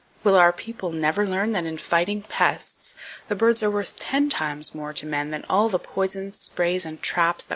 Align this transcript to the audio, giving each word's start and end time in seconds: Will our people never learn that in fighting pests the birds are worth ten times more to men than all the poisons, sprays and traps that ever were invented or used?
Will 0.23 0.35
our 0.35 0.51
people 0.51 0.91
never 0.91 1.27
learn 1.27 1.51
that 1.51 1.67
in 1.67 1.77
fighting 1.77 2.23
pests 2.23 2.95
the 3.27 3.35
birds 3.35 3.61
are 3.61 3.69
worth 3.69 3.95
ten 3.97 4.29
times 4.29 4.73
more 4.73 4.93
to 4.93 5.05
men 5.05 5.29
than 5.29 5.45
all 5.47 5.69
the 5.69 5.77
poisons, 5.77 6.39
sprays 6.39 6.85
and 6.87 6.99
traps 7.03 7.05
that 7.05 7.19
ever 7.19 7.19
were 7.19 7.19
invented 7.19 7.29
or 7.29 7.35
used? 7.35 7.49